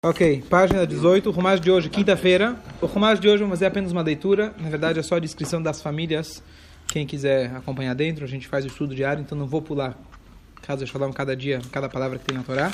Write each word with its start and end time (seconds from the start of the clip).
Ok, 0.00 0.44
página 0.48 0.86
18, 0.86 1.28
o 1.28 1.58
de 1.58 1.72
hoje, 1.72 1.90
quinta-feira. 1.90 2.54
O 2.80 2.86
Rumash 2.86 3.18
de 3.18 3.28
hoje 3.28 3.38
vamos 3.38 3.58
fazer 3.58 3.66
apenas 3.66 3.90
uma 3.90 4.00
leitura, 4.00 4.54
na 4.56 4.68
verdade 4.68 5.00
é 5.00 5.02
só 5.02 5.16
a 5.16 5.18
descrição 5.18 5.60
das 5.60 5.82
famílias. 5.82 6.40
Quem 6.86 7.04
quiser 7.04 7.50
acompanhar 7.56 7.94
dentro, 7.96 8.24
a 8.24 8.28
gente 8.28 8.46
faz 8.46 8.64
o 8.64 8.68
estudo 8.68 8.94
diário, 8.94 9.20
então 9.20 9.36
não 9.36 9.48
vou 9.48 9.60
pular, 9.60 9.98
caso 10.62 10.84
eu 10.84 10.86
falar 10.86 11.12
cada 11.12 11.36
dia, 11.36 11.60
cada 11.72 11.88
palavra 11.88 12.16
que 12.16 12.26
tem 12.26 12.36
na 12.36 12.44
Torá. 12.44 12.70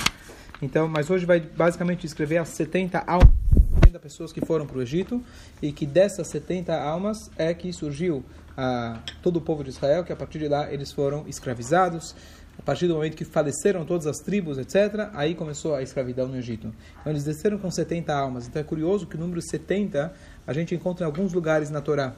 Então, 0.60 0.87
mas 0.87 1.08
hoje 1.08 1.24
vai 1.24 1.40
basicamente 1.40 2.02
descrever 2.02 2.37
as 2.37 2.50
70 2.50 3.02
almas, 3.06 3.32
70 3.77 3.98
pessoas 4.00 4.30
que 4.30 4.45
foram 4.45 4.66
para 4.66 4.77
o 4.77 4.82
Egito, 4.82 5.25
e 5.62 5.72
que 5.72 5.86
dessas 5.86 6.27
70 6.27 6.79
almas 6.79 7.30
é 7.38 7.54
que 7.54 7.72
surgiu 7.72 8.22
a, 8.54 8.98
todo 9.22 9.38
o 9.38 9.41
povo 9.41 9.64
de 9.64 9.70
Israel, 9.70 10.04
que 10.04 10.12
a 10.12 10.16
partir 10.16 10.41
de 10.41 10.48
lá 10.48 10.70
eles 10.70 10.93
foram 10.93 11.27
escravizados, 11.27 12.14
a 12.59 12.62
partir 12.62 12.86
do 12.86 12.95
momento 12.95 13.16
que 13.16 13.25
faleceram 13.25 13.84
todas 13.84 14.07
as 14.07 14.18
tribos, 14.18 14.59
etc., 14.59 15.11
aí 15.12 15.34
começou 15.34 15.75
a 15.75 15.82
escravidão 15.82 16.29
no 16.29 16.37
Egito. 16.37 16.73
Então 17.00 17.12
eles 17.12 17.25
desceram 17.25 17.59
com 17.59 17.70
70 17.70 18.14
almas. 18.14 18.46
Então 18.46 18.61
é 18.61 18.64
curioso 18.64 19.07
que 19.07 19.16
o 19.16 19.19
número 19.19 19.42
70 19.42 20.12
a 20.47 20.52
gente 20.52 20.75
encontra 20.75 21.05
em 21.05 21.06
alguns 21.06 21.33
lugares 21.33 21.70
na 21.70 21.80
Torá. 21.80 22.14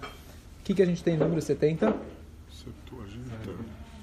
O 0.61 0.65
que, 0.65 0.75
que 0.75 0.83
a 0.83 0.87
gente 0.87 1.03
tem 1.03 1.17
no 1.17 1.25
número 1.25 1.41
70? 1.41 1.95
Septuaginta. 2.53 3.55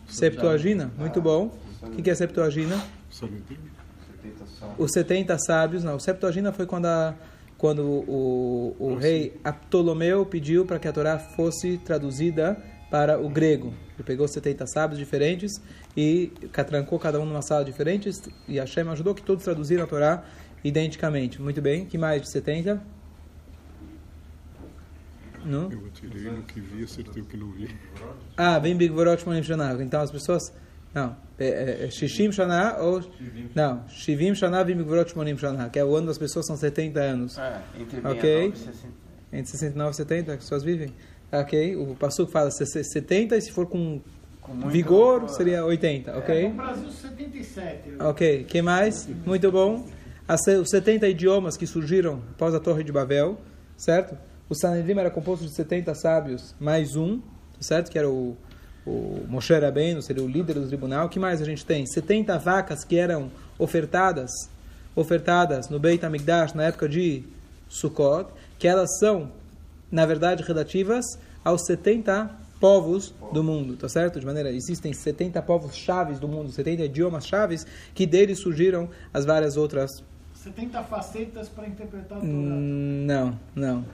Septuagina, 0.08 0.92
muito 0.98 1.22
bom. 1.22 1.52
O 1.82 1.92
que, 1.92 2.02
que 2.02 2.10
é 2.10 2.16
Septuagina? 2.16 2.82
Os 4.78 4.92
70 4.92 5.38
sábios, 5.40 5.84
não. 5.84 5.98
O 5.98 6.00
Septuagina 6.00 6.52
foi 6.52 6.66
quando, 6.66 6.86
a, 6.86 7.14
quando 7.58 7.84
o, 7.84 8.76
o, 8.80 8.92
o 8.92 8.96
rei 8.96 9.38
Ptolomeu 9.70 10.26
pediu 10.26 10.66
para 10.66 10.80
que 10.80 10.88
a 10.88 10.94
Torá 10.94 11.20
fosse 11.20 11.78
traduzida 11.78 12.58
para 12.94 13.20
o 13.20 13.28
grego. 13.28 13.74
Ele 13.96 14.04
pegou 14.04 14.28
70 14.28 14.68
sábios 14.68 15.00
diferentes 15.00 15.60
e 15.98 16.32
trancou 16.68 17.00
cada 17.00 17.20
um 17.20 17.26
numa 17.26 17.42
sala 17.42 17.66
diferente 17.66 18.08
e 18.48 18.60
Hashem 18.60 18.88
ajudou 18.88 19.16
que 19.16 19.24
todos 19.24 19.44
traduziram 19.44 19.84
a 19.84 19.88
Torá 19.88 20.24
identicamente. 20.64 21.42
Muito 21.42 21.60
bem. 21.60 21.88
que 21.88 21.98
mais 21.98 22.22
de 22.22 22.30
70? 22.30 22.80
Não? 25.44 25.72
Eu 25.72 25.88
atirei 25.88 26.30
no 26.30 26.44
que 26.44 26.62
vi, 26.62 26.84
acertei 26.84 27.24
o 27.24 27.26
que 27.26 27.36
não 27.36 27.52
vi. 27.52 27.76
Ah, 28.38 28.60
vem 28.60 28.78
Big 28.78 28.94
Vorot 28.94 29.26
Monim 29.26 29.42
Shana. 29.42 29.76
Então 29.82 30.00
as 30.00 30.12
pessoas... 30.12 30.54
Não, 30.94 31.18
é, 31.40 31.86
é 31.86 31.90
Shishim 31.90 32.32
Shana 32.32 32.78
ou... 32.78 33.02
Não, 33.56 33.90
Shivim 33.90 34.36
Shana 34.36 34.64
vem 34.64 34.78
Big 34.78 34.88
Vorot 34.88 35.18
Monim 35.18 35.36
Shana, 35.36 35.68
que 35.68 35.80
é 35.80 35.84
o 35.84 35.96
ano 35.96 36.06
das 36.06 36.20
pessoas, 36.20 36.46
são 36.46 36.56
70 36.56 37.00
anos. 37.00 37.40
É, 37.40 37.60
entre 37.80 38.08
Ok. 38.08 38.52
69 38.52 38.54
e 38.54 38.58
60. 38.58 38.94
Entre 39.34 39.52
69 39.52 39.90
e 39.90 39.96
70 39.96 40.32
as 40.34 40.38
pessoas 40.38 40.64
vivem. 40.64 40.94
Ok, 41.34 41.76
o 41.78 41.96
Passuco 41.96 42.32
fala 42.32 42.52
70 42.52 43.36
e 43.36 43.42
se 43.42 43.52
for 43.52 43.66
com 43.66 44.00
Com 44.40 44.70
vigor 44.70 45.28
seria 45.30 45.66
80, 45.66 46.18
ok? 46.18 46.50
No 46.50 46.56
Brasil, 46.56 46.92
77. 46.92 47.94
Ok, 48.00 48.44
que 48.44 48.62
mais? 48.62 49.08
Muito 49.26 49.52
bom. 49.52 49.84
As, 50.28 50.46
os 50.46 50.70
70 50.70 51.08
idiomas 51.08 51.58
que 51.58 51.66
surgiram 51.66 52.22
após 52.32 52.54
a 52.54 52.60
Torre 52.60 52.84
de 52.84 52.92
Babel, 52.92 53.38
certo? 53.76 54.16
O 54.48 54.54
Sanedrim 54.54 55.00
era 55.00 55.10
composto 55.10 55.46
de 55.46 55.52
70 55.56 55.96
sábios 55.96 56.54
mais 56.60 56.96
um, 56.96 57.20
certo? 57.60 57.90
Que 57.90 57.98
era 57.98 58.10
o, 58.10 58.38
o 58.86 59.26
Moshe 59.28 59.54
Rabbeinu, 59.54 60.02
seria 60.02 60.24
o 60.24 60.28
líder 60.28 60.56
do 60.56 60.68
tribunal. 60.68 61.08
O 61.08 61.10
que 61.10 61.20
mais 61.20 61.42
a 61.42 61.46
gente 61.46 61.66
tem? 61.66 61.86
70 61.86 62.38
vacas 62.38 62.84
que 62.84 62.98
eram 62.98 63.32
ofertadas, 63.58 64.30
ofertadas 64.96 65.70
no 65.70 65.80
Beit 65.80 66.06
HaMikdash 66.06 66.54
na 66.54 66.66
época 66.66 66.88
de 66.88 67.24
Sukkot, 67.68 68.30
que 68.60 68.68
elas 68.68 69.00
são, 69.00 69.32
na 69.94 70.08
verdade, 70.08 70.42
relativas 70.42 71.06
aos 71.46 71.66
70 71.68 72.32
povos 72.60 73.14
do 73.32 73.44
mundo, 73.44 73.76
tá 73.78 73.88
certo? 73.88 74.20
De 74.20 74.26
maneira, 74.26 74.50
existem 74.52 74.92
70 74.92 75.40
povos 75.44 75.76
chaves 75.76 76.20
do 76.20 76.28
mundo, 76.28 76.50
70 76.52 76.84
idiomas 76.86 77.28
chaves, 77.28 77.64
que 77.94 78.08
deles 78.08 78.40
surgiram 78.40 78.90
as 79.14 79.24
várias 79.24 79.56
outras 79.56 80.04
70 80.34 80.82
facetas 80.84 81.48
para 81.48 81.68
interpretar 81.68 82.20
Torá. 82.20 82.24
Hum, 82.24 83.06
Não, 83.06 83.40
não. 83.56 83.86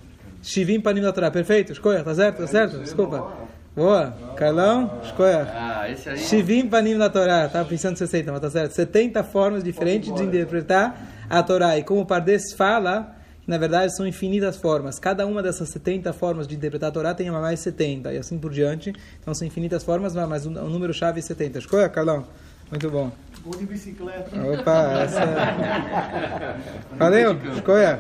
Shivim 0.42 0.80
panim 0.80 1.02
da 1.02 1.12
Torá, 1.12 1.30
perfeito? 1.30 1.74
Escolha, 1.74 2.02
tá 2.02 2.16
certo? 2.16 2.38
Tá 2.38 2.48
certo? 2.48 2.80
Desculpa. 2.80 3.34
Boa. 3.76 4.12
Carlão, 4.38 5.00
escolha. 5.04 5.48
Ah, 5.54 5.90
esse 5.92 6.10
aí. 6.10 6.18
Shivim 6.18 6.68
panim 6.68 6.98
da 6.98 7.10
Torá, 7.10 7.48
tava 7.50 7.68
pensando 7.68 7.98
60, 7.98 8.32
mas 8.32 8.42
tá 8.42 8.50
certo. 8.50 8.72
70 8.72 9.22
formas 9.26 9.64
diferentes 9.64 10.14
de 10.16 10.24
interpretar 10.24 11.26
a 11.30 11.44
Torá. 11.44 11.78
E 11.78 11.84
como 11.84 12.02
o 12.02 12.06
Pardes 12.06 12.54
fala, 12.54 13.16
na 13.50 13.58
verdade 13.58 13.96
são 13.96 14.06
infinitas 14.06 14.58
formas. 14.58 15.00
Cada 15.00 15.26
uma 15.26 15.42
dessas 15.42 15.70
70 15.70 16.14
formas 16.14 16.48
de 16.48 16.56
interpretar 16.56 16.90
a 16.90 16.92
Torá 16.92 17.16
tem 17.16 17.28
uma 17.32 17.42
mais 17.42 17.60
70 17.62 18.14
e 18.14 18.18
assim 18.20 18.38
por 18.38 18.52
diante. 18.52 18.94
Então 19.20 19.34
são 19.34 19.48
infinitas 19.48 19.84
formas, 19.84 20.14
mas 20.14 20.46
o 20.46 20.50
o 20.50 20.70
número 20.70 20.94
chave 20.94 21.18
é 21.18 21.22
70. 21.24 21.58
Escolha, 21.58 21.90
Carlão. 21.90 22.28
Muito 22.70 22.88
bom. 22.92 23.12
Vou 23.44 23.56
de 23.58 23.66
bicicleta. 23.66 24.30
Opa, 24.40 25.02
essa. 25.02 25.24
é- 25.24 26.96
Valeu, 26.96 27.36
escolha. 27.56 28.00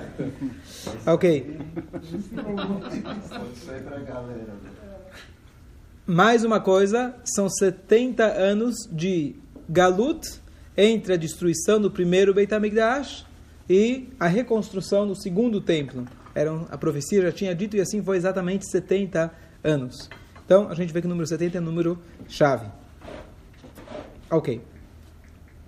Ok. 1.07 1.57
Mais 6.05 6.43
uma 6.43 6.59
coisa, 6.59 7.15
são 7.23 7.49
70 7.49 8.23
anos 8.23 8.75
de 8.91 9.35
Galut 9.67 10.29
entre 10.77 11.13
a 11.13 11.17
destruição 11.17 11.81
do 11.81 11.89
primeiro 11.89 12.35
Beit 12.35 12.53
HaMikdash 12.53 13.25
e 13.69 14.09
a 14.19 14.27
reconstrução 14.27 15.07
do 15.07 15.15
segundo 15.15 15.61
templo. 15.61 16.05
Era 16.33 16.51
um- 16.51 16.65
a 16.69 16.77
profecia 16.77 17.21
já 17.21 17.31
tinha 17.31 17.53
dito 17.53 17.77
e 17.77 17.81
assim 17.81 18.01
foi 18.03 18.17
exatamente 18.17 18.69
70 18.69 19.31
anos. 19.63 20.09
Então, 20.45 20.67
a 20.69 20.73
gente 20.73 20.91
vê 20.91 20.99
que 21.01 21.05
o 21.05 21.09
número 21.09 21.27
70 21.27 21.57
é 21.57 21.61
o 21.61 21.63
número 21.63 21.99
chave. 22.27 22.65
Ok. 24.31 24.61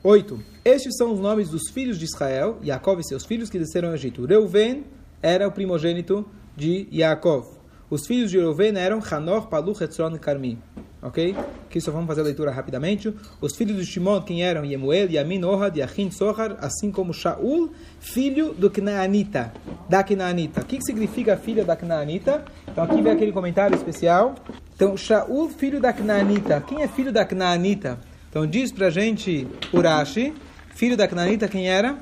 8. 0.04 0.44
Estes 0.66 0.96
são 0.98 1.14
os 1.14 1.20
nomes 1.20 1.50
dos 1.50 1.70
filhos 1.70 2.00
de 2.00 2.06
Israel, 2.06 2.60
Yaakov 2.64 3.00
e 3.00 3.04
seus 3.04 3.26
filhos 3.26 3.50
que 3.50 3.60
desceram 3.60 3.90
ao 3.90 3.96
Egito. 3.96 4.26
Reuven 4.26 4.86
era 5.22 5.48
o 5.48 5.52
primogênito 5.52 6.28
de 6.56 6.88
Yaakov. 6.92 7.46
Os 7.90 8.08
filhos 8.08 8.32
de 8.32 8.38
Reuven 8.40 8.76
eram 8.78 9.00
Hanor, 9.12 9.48
Paluch, 9.48 9.84
Hetzron 9.84 10.16
e 10.16 10.20
Carmi. 10.20 10.58
Ok? 11.02 11.36
Aqui 11.66 11.82
só 11.82 11.92
vamos 11.92 12.06
fazer 12.08 12.22
a 12.22 12.24
leitura 12.24 12.52
rapidamente. 12.52 13.12
Os 13.40 13.56
filhos 13.56 13.76
de 13.78 13.86
Shimon, 13.86 14.22
quem 14.22 14.44
eram? 14.44 14.64
Yemuel, 14.64 15.10
Yamin, 15.10 15.44
Ohad, 15.44 15.76
Yachin, 15.78 16.12
Sohar, 16.12 16.58
assim 16.62 16.92
como 16.92 17.12
Shaul, 17.14 17.72
filho 18.00 18.54
do 18.54 18.70
Knaanita. 18.70 19.52
Da 19.90 20.04
Knaanita. 20.04 20.62
O 20.62 20.66
que, 20.66 20.78
que 20.78 20.84
significa 20.84 21.36
filho 21.36 21.66
da 21.66 21.76
Knaanita? 21.76 22.46
Então 22.68 22.84
aqui 22.84 23.02
vem 23.02 23.12
aquele 23.12 23.32
comentário 23.32 23.76
especial. 23.76 24.36
Então, 24.76 24.96
Shaul, 24.96 25.50
filho 25.50 25.80
da 25.80 25.92
Knaanita. 25.92 26.62
Quem 26.68 26.84
é 26.84 26.88
filho 26.88 27.12
da 27.12 27.26
Knaanita? 27.26 28.00
Então 28.30 28.46
diz 28.46 28.72
pra 28.72 28.90
gente 28.90 29.48
Urashi, 29.74 30.34
filho 30.76 30.96
da 30.96 31.08
Knaanita, 31.08 31.48
quem 31.48 31.68
era? 31.68 31.98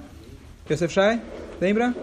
Yosef 0.70 0.94
Shai? 0.94 1.22
Lembra? 1.60 1.96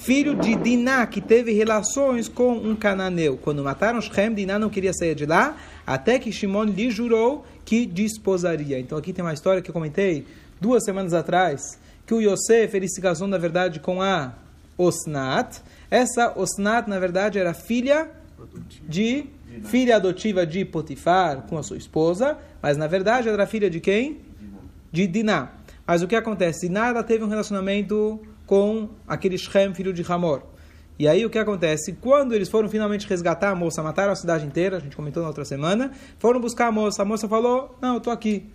Filho 0.00 0.34
de 0.34 0.56
Diná, 0.56 1.06
que 1.06 1.20
teve 1.20 1.52
relações 1.52 2.26
com 2.26 2.52
um 2.52 2.74
cananeu. 2.74 3.36
Quando 3.36 3.62
mataram 3.62 4.00
Shem, 4.00 4.32
Diná 4.32 4.58
não 4.58 4.70
queria 4.70 4.94
sair 4.94 5.14
de 5.14 5.26
lá, 5.26 5.54
até 5.86 6.18
que 6.18 6.32
Shimon 6.32 6.64
lhe 6.64 6.90
jurou 6.90 7.44
que 7.66 7.84
desposaria. 7.84 8.78
Então 8.78 8.96
aqui 8.96 9.12
tem 9.12 9.22
uma 9.22 9.34
história 9.34 9.60
que 9.60 9.68
eu 9.68 9.74
comentei 9.74 10.26
duas 10.58 10.84
semanas 10.84 11.12
atrás, 11.12 11.78
que 12.06 12.14
o 12.14 12.20
Yosef, 12.20 12.74
ele 12.74 12.88
se 12.88 12.98
casou, 12.98 13.28
na 13.28 13.36
verdade, 13.36 13.78
com 13.78 14.00
a 14.00 14.32
Osnat. 14.78 15.60
Essa 15.90 16.32
Osnat, 16.34 16.88
na 16.88 16.98
verdade, 16.98 17.38
era 17.38 17.52
filha 17.52 18.10
de 18.88 19.26
filha 19.64 19.96
adotiva 19.96 20.46
de 20.46 20.64
Potifar 20.64 21.42
com 21.42 21.58
a 21.58 21.62
sua 21.62 21.76
esposa, 21.76 22.38
mas 22.62 22.78
na 22.78 22.86
verdade 22.86 23.28
era 23.28 23.46
filha 23.46 23.68
de 23.68 23.80
quem? 23.80 24.22
De 24.90 25.06
Diná. 25.06 25.50
Mas 25.86 26.00
o 26.00 26.08
que 26.08 26.16
acontece? 26.16 26.68
Diná 26.68 27.02
teve 27.02 27.22
um 27.22 27.28
relacionamento 27.28 28.18
com 28.50 28.88
aquele 29.06 29.38
Shem, 29.38 29.72
filho 29.72 29.92
de 29.92 30.04
Hamor. 30.12 30.42
E 30.98 31.06
aí 31.06 31.24
o 31.24 31.30
que 31.30 31.38
acontece? 31.38 31.92
Quando 31.92 32.34
eles 32.34 32.48
foram 32.48 32.68
finalmente 32.68 33.06
resgatar 33.06 33.50
a 33.50 33.54
moça, 33.54 33.80
mataram 33.80 34.10
a 34.10 34.16
cidade 34.16 34.44
inteira, 34.44 34.78
a 34.78 34.80
gente 34.80 34.96
comentou 34.96 35.22
na 35.22 35.28
outra 35.28 35.44
semana, 35.44 35.92
foram 36.18 36.40
buscar 36.40 36.66
a 36.66 36.72
moça. 36.72 37.02
A 37.02 37.04
moça 37.04 37.28
falou: 37.28 37.78
Não, 37.80 37.92
eu 37.92 37.98
estou 37.98 38.12
aqui. 38.12 38.50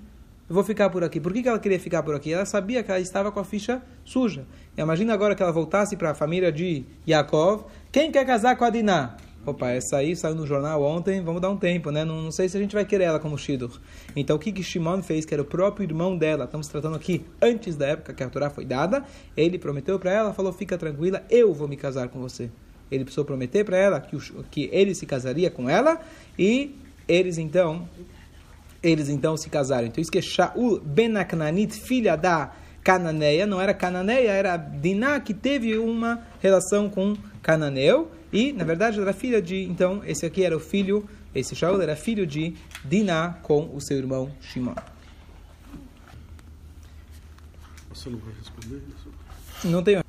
Eu 0.50 0.54
vou 0.54 0.66
ficar 0.66 0.90
por 0.90 1.02
aqui. 1.02 1.22
Por 1.22 1.32
que 1.32 1.48
ela 1.48 1.58
queria 1.58 1.80
ficar 1.80 2.04
por 2.04 2.14
aqui? 2.14 2.34
Ela 2.34 2.46
sabia 2.46 2.84
que 2.84 2.92
ela 2.92 3.00
estava 3.00 3.32
com 3.32 3.40
a 3.40 3.46
ficha 3.46 3.82
suja. 4.04 4.46
E 4.78 4.82
imagina 4.82 5.14
agora 5.14 5.34
que 5.34 5.42
ela 5.42 5.54
voltasse 5.54 5.96
para 5.96 6.12
a 6.12 6.14
família 6.14 6.52
de 6.52 6.84
Yaakov. 7.08 7.64
Quem 7.90 8.12
quer 8.12 8.26
casar 8.26 8.58
com 8.58 8.66
a 8.66 8.70
Diná? 8.70 9.16
Opa, 9.46 9.70
essa 9.70 9.98
aí 9.98 10.16
saiu 10.16 10.34
no 10.34 10.48
jornal 10.48 10.82
ontem, 10.82 11.22
vamos 11.22 11.40
dar 11.40 11.52
um 11.52 11.58
tempo, 11.58 11.92
né? 11.92 12.04
Não, 12.04 12.20
não 12.20 12.32
sei 12.32 12.50
se 12.50 12.58
a 12.58 12.60
gente 12.60 12.74
vai 12.74 12.84
querer 12.84 13.04
ela 13.04 13.20
como 13.20 13.38
Shidur. 13.38 13.80
Então 14.16 14.36
o 14.38 14.40
que, 14.40 14.52
que 14.52 14.64
Shimon 14.64 15.04
fez, 15.04 15.24
que 15.24 15.36
era 15.36 15.44
o 15.44 15.46
próprio 15.46 15.86
irmão 15.86 16.18
dela, 16.18 16.46
estamos 16.46 16.68
tratando 16.68 16.96
aqui 16.96 17.24
antes 17.40 17.76
da 17.76 17.88
época 17.88 18.14
que 18.14 18.24
a 18.24 18.30
Torá 18.30 18.50
foi 18.50 18.66
dada, 18.66 19.06
ele 19.38 19.60
prometeu 19.60 20.00
para 20.00 20.12
ela, 20.12 20.34
falou, 20.34 20.52
fica 20.52 20.78
tranquila, 20.80 21.24
eu 21.30 21.54
vou 21.54 21.68
me 21.68 21.78
casar 21.78 22.10
com 22.10 22.20
você. 22.20 22.50
Ele 22.90 23.04
precisou 23.04 23.24
prometer 23.24 23.64
para 23.64 23.78
ela 23.78 24.00
que, 24.00 24.16
o, 24.16 24.20
que 24.50 24.68
ele 24.72 24.96
se 24.96 25.06
casaria 25.06 25.52
com 25.52 25.70
ela 25.70 26.00
e 26.40 26.76
eles 27.08 27.38
então 27.38 27.88
eles 28.82 29.10
então 29.10 29.38
se 29.38 29.50
casaram. 29.50 29.88
Então 29.88 30.02
isso 30.02 30.12
que 30.12 30.20
é 30.20 30.22
Shaul 30.22 30.80
ben 30.80 31.16
Aknanit, 31.18 31.74
filha 31.80 32.16
da 32.16 32.52
Cananeia, 32.86 33.48
não 33.48 33.60
era 33.60 33.74
Cananeia, 33.74 34.30
era 34.30 34.58
Diná 34.58 35.20
que 35.20 35.34
teve 35.34 35.76
uma 35.76 36.22
relação 36.40 36.88
com 36.88 37.18
Cananeu 37.42 38.12
e, 38.32 38.54
na 38.54 38.64
verdade, 38.64 39.02
era 39.02 39.12
filha 39.12 39.42
de, 39.42 39.64
então, 39.64 40.04
esse 40.06 40.24
aqui 40.24 40.44
era 40.44 40.56
o 40.56 40.60
filho, 40.60 41.10
esse 41.34 41.56
Shaul 41.56 41.82
era 41.82 41.96
filho 41.96 42.28
de 42.28 42.54
Diná 42.84 43.40
com 43.42 43.76
o 43.76 43.82
seu 43.82 43.98
irmão 43.98 44.30
Shimon. 44.40 44.76
Você 47.90 48.08
não 48.12 48.20
vai 48.20 48.36
responder 48.36 48.80
isso? 48.96 49.68
Não 49.68 49.82
tenho. 49.82 50.04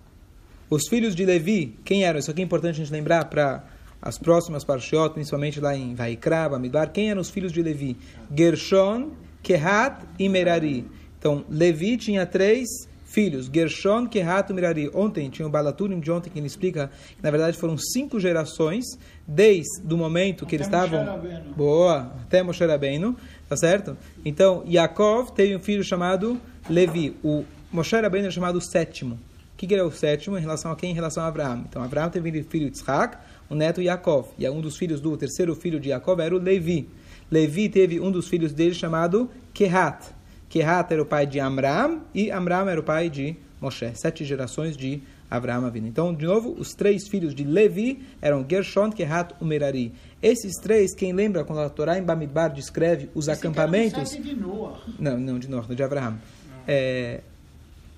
Os 0.69 0.83
filhos 0.87 1.15
de 1.15 1.25
Levi, 1.25 1.79
quem 1.83 2.05
eram? 2.05 2.19
Isso 2.19 2.31
aqui 2.31 2.43
é 2.43 2.45
importante 2.45 2.75
a 2.75 2.85
gente 2.85 2.93
lembrar 2.93 3.25
para 3.25 3.65
as 4.03 4.19
próximas 4.19 4.65
parshiot, 4.65 5.15
principalmente 5.15 5.61
lá 5.61 5.75
em 5.75 5.95
Vaikra, 5.95 6.51
Bamidbar. 6.51 6.93
Quem 6.93 7.09
eram 7.09 7.23
os 7.23 7.31
filhos 7.31 7.53
de 7.53 7.63
Levi? 7.63 7.97
Gershon, 8.37 9.13
Kehat 9.43 10.05
e 10.19 10.29
Merari. 10.29 10.87
Então, 11.19 11.45
Levi 11.49 11.97
tinha 11.97 12.25
três 12.27 12.69
filhos, 13.05 13.51
Gershon, 13.53 14.07
Kehat 14.07 14.51
e 14.51 14.55
Merari. 14.55 14.91
Ontem 14.93 15.31
tinha 15.31 15.47
o 15.47 15.51
Balaturim 15.51 15.99
de 16.01 16.11
ontem 16.11 16.29
que 16.29 16.39
ele 16.39 16.47
explica 16.47 16.91
que 17.17 17.23
na 17.23 17.31
verdade 17.31 17.57
foram 17.57 17.79
cinco 17.79 18.21
gerações, 18.21 18.85
desde 19.27 19.93
o 19.93 19.97
momento 19.97 20.45
que 20.45 20.55
eles 20.55 20.67
estavam... 20.67 21.21
Boa, 21.57 22.13
até 22.23 22.43
Moshe 22.43 22.65
Rabbeinu, 22.65 23.17
tá 23.49 23.57
certo? 23.57 23.97
Então, 24.25 24.63
Yaakov 24.69 25.33
teve 25.33 25.57
um 25.57 25.61
filho 25.61 25.83
chamado 25.83 26.39
Levi. 26.69 27.17
O 27.25 27.45
Moshe 27.73 27.97
Rabbeinu 27.99 28.29
é 28.29 28.31
chamado 28.31 28.59
o 28.59 28.61
sétimo. 28.61 29.15
O 29.15 29.57
que, 29.57 29.67
que 29.67 29.75
é 29.75 29.83
o 29.83 29.91
sétimo 29.91 30.37
em 30.37 30.41
relação 30.43 30.71
a 30.71 30.77
quem? 30.77 30.91
Em 30.91 30.95
relação 30.95 31.23
a 31.23 31.29
Abraão. 31.29 31.65
Então, 31.67 31.83
Abraão 31.83 32.11
teve 32.11 32.29
um 32.39 32.45
filho 32.45 32.67
Yitzhak, 32.67 33.17
o 33.49 33.55
neto 33.55 33.81
Yaakov. 33.81 34.29
E 34.39 34.47
um 34.51 34.61
dos 34.61 34.77
filhos 34.77 35.01
do 35.01 35.17
terceiro 35.17 35.55
filho 35.55 35.81
de 35.81 35.89
Yaakov 35.89 36.21
era 36.21 36.37
o 36.37 36.39
Levi. 36.39 36.87
Levi 37.31 37.71
teve 37.71 37.99
um 37.99 38.11
dos 38.11 38.29
filhos 38.29 38.53
dele 38.53 38.75
chamado 38.75 39.31
Kehat. 39.55 40.15
Kehat 40.49 40.93
era 40.93 41.03
o 41.03 41.07
pai 41.07 41.27
de 41.27 41.41
Amram 41.41 42.03
e 42.15 42.31
Amram 42.31 42.69
era 42.69 42.81
o 42.81 42.83
pai 42.83 43.11
de 43.11 43.37
Moshe. 43.61 43.91
Sete 43.95 44.25
gerações 44.25 44.77
de 44.77 45.03
Abraão 45.31 45.67
Avinu. 45.67 45.87
Então, 45.87 46.15
de 46.15 46.25
novo, 46.25 46.55
os 46.59 46.73
três 46.73 47.09
filhos 47.09 47.35
de 47.35 47.45
Levi 47.45 48.05
eram 48.23 48.45
Gershon, 48.49 48.91
Kehat 48.91 49.35
e 49.41 49.45
Merari. 49.45 49.93
Esses 50.23 50.55
três, 50.57 50.95
quem 50.95 51.13
lembra 51.13 51.45
quando 51.45 51.61
a 51.61 51.69
Torá 51.69 51.99
em 51.99 52.03
Bamidbar 52.03 52.53
descreve 52.53 53.11
os 53.15 53.29
Esse 53.29 53.39
acampamentos... 53.39 54.13
cara 54.13 54.25
não 54.25 54.35
de 54.35 54.41
Noah. 54.41 54.81
Não, 54.99 55.19
não, 55.19 55.39
de 55.39 55.49
Noah, 55.49 55.75
de 55.75 55.83
Abraão. 55.83 56.19
É, 56.67 57.21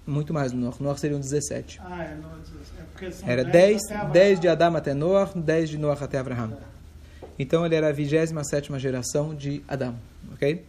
muito 0.06 0.32
mais 0.32 0.52
do 0.52 0.58
Noah. 0.58 0.76
Noah 0.80 0.98
seriam 0.98 1.20
17. 1.20 1.80
Ah, 1.84 2.04
é, 2.04 2.14
Noah, 2.14 2.38
é 3.26 3.30
Era 3.30 3.44
10 3.44 3.52
10, 3.52 3.84
até 3.84 3.94
Abraão. 3.94 4.12
10 4.12 4.40
de 4.40 4.48
Adão 4.48 4.76
até 4.76 4.94
Noah, 4.94 5.32
10 5.34 5.70
de 5.70 5.78
Noah 5.78 6.04
até 6.04 6.18
Abraão. 6.18 6.56
Então 7.38 7.64
ele 7.64 7.74
era 7.74 7.88
a 7.88 7.92
27 7.92 8.76
geração 8.78 9.34
de 9.34 9.62
Adão. 9.68 9.96
Ok? 10.32 10.64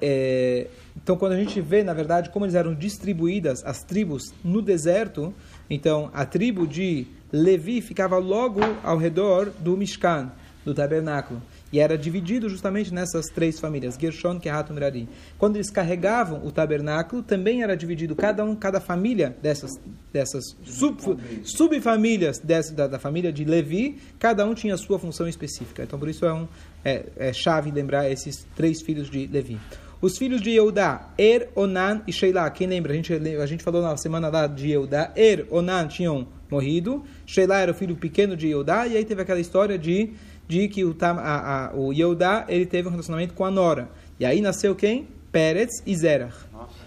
É, 0.00 0.66
então, 0.96 1.16
quando 1.16 1.32
a 1.32 1.36
gente 1.36 1.60
vê, 1.60 1.82
na 1.82 1.92
verdade, 1.92 2.30
como 2.30 2.44
eles 2.44 2.54
eram 2.54 2.74
distribuídas 2.74 3.64
as 3.64 3.82
tribos 3.82 4.32
no 4.44 4.60
deserto, 4.62 5.32
então 5.68 6.10
a 6.12 6.24
tribo 6.24 6.66
de 6.66 7.06
Levi 7.32 7.80
ficava 7.80 8.18
logo 8.18 8.60
ao 8.82 8.96
redor 8.96 9.50
do 9.58 9.76
Mishkan, 9.76 10.32
do 10.64 10.74
tabernáculo. 10.74 11.40
E 11.72 11.80
era 11.80 11.98
dividido 11.98 12.48
justamente 12.48 12.92
nessas 12.94 13.26
três 13.26 13.60
famílias, 13.60 13.96
Gershon, 14.00 14.38
Kehat 14.38 14.70
e 14.70 14.72
Merari. 14.72 15.08
Quando 15.36 15.56
eles 15.56 15.70
carregavam 15.70 16.44
o 16.44 16.50
tabernáculo, 16.50 17.22
também 17.22 17.62
era 17.62 17.76
dividido 17.76 18.16
cada 18.16 18.44
um, 18.44 18.54
cada 18.54 18.80
família 18.80 19.36
dessas, 19.42 19.72
dessas 20.12 20.56
sub, 20.64 20.96
subfamílias 21.44 22.38
dessa, 22.38 22.72
da, 22.72 22.86
da 22.86 22.98
família 22.98 23.32
de 23.32 23.44
Levi, 23.44 23.98
cada 24.18 24.46
um 24.46 24.54
tinha 24.54 24.76
sua 24.76 24.98
função 24.98 25.28
específica. 25.28 25.82
Então, 25.82 25.98
por 25.98 26.08
isso 26.08 26.24
é, 26.24 26.32
um, 26.32 26.48
é, 26.84 27.04
é 27.16 27.32
chave 27.32 27.70
lembrar 27.70 28.10
esses 28.10 28.46
três 28.56 28.80
filhos 28.80 29.10
de 29.10 29.26
Levi. 29.26 29.58
Os 30.00 30.18
filhos 30.18 30.40
de 30.40 30.50
Eudá, 30.50 31.08
Er, 31.16 31.48
Onan 31.54 32.02
e 32.06 32.12
Sheila. 32.12 32.48
Quem 32.50 32.66
lembra? 32.66 32.92
A 32.92 32.96
gente, 32.96 33.12
a 33.12 33.46
gente 33.46 33.64
falou 33.64 33.82
na 33.82 33.96
semana 33.96 34.28
lá 34.28 34.46
de 34.46 34.70
Eudá. 34.70 35.12
Er, 35.16 35.46
Onan 35.50 35.88
tinham 35.88 36.26
morrido. 36.50 37.02
Sheila 37.24 37.58
era 37.58 37.72
o 37.72 37.74
filho 37.74 37.96
pequeno 37.96 38.36
de 38.36 38.48
Eudá. 38.48 38.86
E 38.86 38.96
aí 38.96 39.04
teve 39.04 39.22
aquela 39.22 39.40
história 39.40 39.78
de, 39.78 40.12
de 40.46 40.68
que 40.68 40.84
o, 40.84 40.92
Tam, 40.92 41.18
a, 41.18 41.68
a, 41.68 41.74
o 41.74 41.92
Eudá 41.92 42.44
ele 42.48 42.66
teve 42.66 42.88
um 42.88 42.90
relacionamento 42.90 43.34
com 43.34 43.44
a 43.44 43.50
Nora. 43.50 43.88
E 44.20 44.24
aí 44.24 44.40
nasceu 44.40 44.74
quem? 44.74 45.08
Peretz 45.32 45.82
e 45.86 45.96
Zerach. 45.96 46.36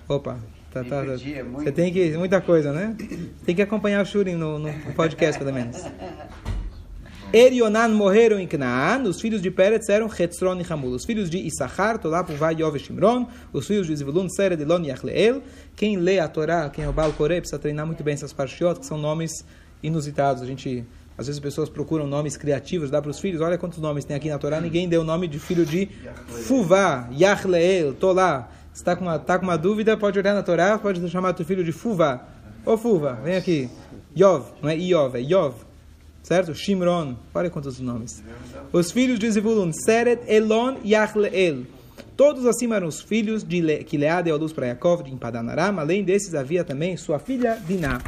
Opa. 0.07 0.39
Tá, 0.71 0.83
tá, 0.83 1.03
tá. 1.03 1.13
É 1.13 1.43
Você 1.43 1.71
tem 1.71 1.91
que. 1.91 2.15
Muita 2.15 2.39
coisa, 2.41 2.71
né? 2.71 2.95
Tem 3.43 3.55
que 3.55 3.61
acompanhar 3.61 4.03
o 4.03 4.05
Shurim 4.05 4.35
no, 4.35 4.59
no 4.59 4.71
podcast, 4.93 5.39
pelo 5.39 5.51
menos. 5.51 5.77
Er 7.31 7.53
e 7.53 7.61
Onan 7.61 7.89
morreram 7.89 8.39
em 8.39 8.47
Canaan, 8.47 9.03
os 9.03 9.21
filhos 9.21 9.39
de 9.39 9.51
Peretz 9.51 9.87
eram 9.87 10.07
Hetzron 10.07 10.59
e 10.59 10.65
Hamul. 10.67 10.95
Os 10.95 11.05
filhos 11.05 11.29
de 11.29 11.37
Issachar, 11.37 11.99
Tolá, 11.99 12.23
Puvá, 12.23 12.49
Yov 12.49 12.75
e 12.75 12.79
Shimron. 12.79 13.27
Os 13.53 13.67
filhos 13.67 13.85
de 13.85 13.95
Zivulun, 13.95 14.27
Sered, 14.29 14.59
Elon 14.63 14.81
e 14.83 14.89
Achleel. 14.91 15.43
Quem 15.75 15.95
lê 15.97 16.17
a 16.19 16.27
Torá, 16.27 16.69
quem 16.69 16.83
é 16.85 16.89
o 16.89 16.93
Baal 16.93 17.13
Koré, 17.13 17.39
precisa 17.39 17.59
treinar 17.59 17.85
muito 17.85 18.03
bem 18.03 18.15
essas 18.15 18.33
parshiot, 18.33 18.79
que 18.79 18.85
são 18.85 18.97
nomes 18.97 19.45
inusitados. 19.83 20.41
A 20.41 20.45
gente, 20.47 20.83
às 21.15 21.27
vezes, 21.27 21.37
as 21.37 21.39
pessoas 21.39 21.69
procuram 21.69 22.07
nomes 22.07 22.35
criativos, 22.35 22.89
dá 22.89 22.99
para 22.99 23.11
os 23.11 23.19
filhos. 23.19 23.41
Olha 23.41 23.59
quantos 23.59 23.77
nomes 23.77 24.03
tem 24.05 24.15
aqui 24.15 24.27
na 24.29 24.39
Torá. 24.39 24.59
Ninguém 24.59 24.89
deu 24.89 25.01
o 25.01 25.05
nome 25.05 25.27
de 25.27 25.37
filho 25.37 25.67
de 25.67 25.87
Fuvá, 26.47 27.07
Yachleel, 27.15 27.93
Tolá. 27.93 28.49
Se 28.73 28.81
está 28.81 28.95
com, 28.95 29.05
uma- 29.05 29.19
tá 29.19 29.37
com 29.37 29.45
uma 29.45 29.57
dúvida, 29.57 29.95
pode 29.95 30.17
olhar 30.17 30.33
na 30.33 30.41
Torá, 30.41 30.79
pode 30.79 31.07
chamar 31.07 31.33
teu 31.33 31.45
filho 31.45 31.63
de 31.63 31.71
Fuvá. 31.71 32.25
Ô 32.65 32.75
Fuvá, 32.75 33.13
vem 33.13 33.35
aqui. 33.35 33.69
Yov, 34.17 34.45
não 34.63 34.69
é 34.69 34.75
Iov, 34.75 35.15
é 35.15 35.21
Yov. 35.21 35.68
Certo? 36.23 36.53
Shimron. 36.53 37.15
Olha 37.33 37.49
quantos 37.49 37.79
nomes. 37.79 38.23
Os 38.71 38.91
filhos 38.91 39.19
de 39.19 39.31
Zebulun, 39.31 39.71
Seret, 39.73 40.21
Elon 40.27 40.77
e 40.83 40.93
Achleel. 40.93 41.65
Todos 42.15 42.45
acima 42.45 42.75
eram 42.75 42.87
os 42.87 43.01
filhos 43.01 43.43
de 43.43 43.61
Le, 43.61 43.83
que 43.83 43.97
Leá 43.97 44.21
deu 44.21 44.35
a 44.35 44.37
luz 44.37 44.51
para 44.51 44.67
Yaakov 44.67 45.07
em 45.07 45.17
Padanaram. 45.17 45.79
Além 45.79 46.03
desses, 46.03 46.35
havia 46.35 46.63
também 46.63 46.97
sua 46.97 47.17
filha 47.17 47.55
Diná. 47.65 48.01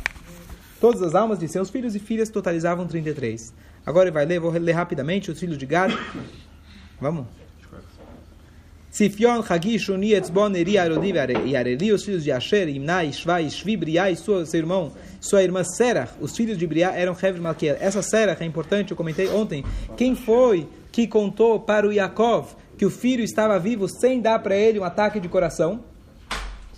Todas 0.79 1.01
as 1.01 1.15
almas 1.15 1.39
de 1.39 1.47
seus 1.47 1.69
filhos 1.69 1.95
e 1.95 1.99
filhas 1.99 2.29
totalizavam 2.29 2.87
33. 2.87 3.53
Agora 3.85 4.05
ele 4.05 4.13
vai 4.13 4.25
ler, 4.25 4.39
vou 4.39 4.51
ler 4.51 4.73
rapidamente 4.73 5.31
os 5.31 5.39
filhos 5.39 5.57
de 5.57 5.65
Gad. 5.65 5.97
Vamos. 6.99 7.25
Sifion, 8.91 9.41
Hagi, 9.47 9.79
Shuni, 9.79 10.13
Etzbon, 10.13 10.53
Eri, 10.53 10.77
Arodi 10.77 11.13
e 11.45 11.55
Areli, 11.55 11.93
os 11.93 12.03
filhos 12.03 12.25
de 12.25 12.31
Asher, 12.31 12.67
Imnai, 12.67 13.13
Shvai, 13.13 13.49
Shvi, 13.49 13.77
Briá 13.77 14.13
seu 14.13 14.43
irmão, 14.53 14.91
sua 15.21 15.43
irmã 15.43 15.63
Serach, 15.63 16.11
os 16.19 16.35
filhos 16.35 16.57
de 16.57 16.65
Briá 16.65 16.91
eram 16.93 17.13
Hever 17.13 17.37
e 17.37 17.39
Malkiel. 17.39 17.77
Essa 17.79 18.01
Serach 18.01 18.41
é 18.41 18.45
importante, 18.45 18.89
eu 18.89 18.97
comentei 18.97 19.29
ontem. 19.29 19.63
Quem 19.95 20.15
foi 20.15 20.67
que 20.91 21.07
contou 21.07 21.59
para 21.59 21.87
o 21.87 21.93
Yaakov 21.93 22.55
que 22.75 22.85
o 22.85 22.89
filho 22.89 23.23
estava 23.23 23.59
vivo 23.59 23.87
sem 23.87 24.19
dar 24.19 24.39
para 24.39 24.55
ele 24.55 24.79
um 24.79 24.83
ataque 24.83 25.19
de 25.19 25.29
coração? 25.29 25.81